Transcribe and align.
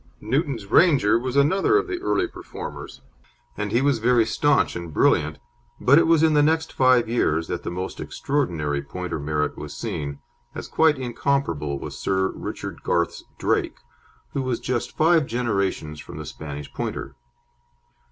Newton's 0.19 0.65
Ranger 0.65 1.19
was 1.19 1.35
another 1.35 1.77
of 1.77 1.85
the 1.85 2.01
early 2.01 2.25
performers, 2.25 3.01
and 3.55 3.71
he 3.71 3.83
was 3.83 3.99
very 3.99 4.25
staunch 4.25 4.75
and 4.75 4.91
brilliant, 4.91 5.37
but 5.79 5.99
it 5.99 6.07
was 6.07 6.23
in 6.23 6.33
the 6.33 6.41
next 6.41 6.73
five 6.73 7.07
years 7.07 7.47
that 7.49 7.61
the 7.61 7.69
most 7.69 7.99
extraordinary 7.99 8.81
Pointer 8.81 9.19
merit 9.19 9.59
was 9.59 9.77
seen, 9.77 10.17
as 10.55 10.67
quite 10.67 10.97
incomparable 10.97 11.77
was 11.77 11.99
Sir 11.99 12.29
Richard 12.29 12.81
Garth's 12.81 13.25
Drake, 13.37 13.77
who 14.33 14.41
was 14.41 14.59
just 14.59 14.97
five 14.97 15.27
generations 15.27 15.99
from 15.99 16.17
the 16.17 16.25
Spanish 16.25 16.73
Pointer. 16.73 17.13